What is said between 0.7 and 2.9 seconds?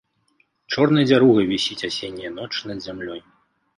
Чорнай дзяругай вісіць асенняя ноч над